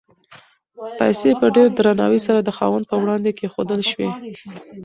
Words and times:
پیسې 0.99 1.29
په 1.39 1.47
ډېر 1.55 1.67
درناوي 1.77 2.19
سره 2.27 2.39
د 2.43 2.49
خاوند 2.57 2.85
په 2.91 2.95
وړاندې 3.03 3.29
کېښودل 3.39 3.81
شوې. 3.91 4.09